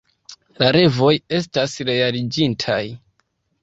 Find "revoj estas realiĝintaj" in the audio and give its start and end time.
0.77-2.85